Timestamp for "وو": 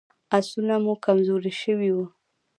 1.95-2.05